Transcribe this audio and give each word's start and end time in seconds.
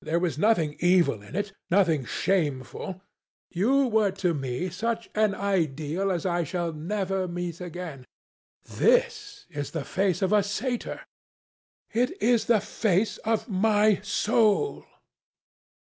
"There 0.00 0.20
was 0.20 0.38
nothing 0.38 0.76
evil 0.78 1.20
in 1.20 1.34
it, 1.34 1.52
nothing 1.68 2.04
shameful. 2.04 3.02
You 3.50 3.88
were 3.88 4.12
to 4.12 4.32
me 4.32 4.70
such 4.70 5.10
an 5.16 5.34
ideal 5.34 6.12
as 6.12 6.24
I 6.24 6.44
shall 6.44 6.72
never 6.72 7.26
meet 7.26 7.60
again. 7.60 8.06
This 8.64 9.46
is 9.50 9.72
the 9.72 9.84
face 9.84 10.22
of 10.22 10.32
a 10.32 10.44
satyr." 10.44 11.00
"It 11.90 12.22
is 12.22 12.44
the 12.44 12.60
face 12.60 13.16
of 13.26 13.48
my 13.48 13.98
soul." 14.02 14.86